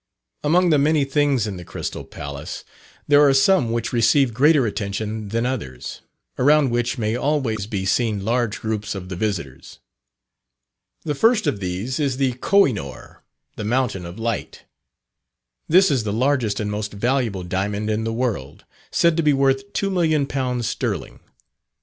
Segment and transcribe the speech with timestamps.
[0.43, 2.63] Among the many things in the Crystal Palace,
[3.07, 6.01] there are some which receive greater attention than others,
[6.39, 9.77] around which may always be seen large groups of the visitors.
[11.03, 13.23] The first of these is the Koh i noor,
[13.57, 14.63] the "Mountain of Light."
[15.69, 19.71] This is the largest and most valuable diamond in the world, said to be worth
[19.73, 21.19] £2,000,000 sterling.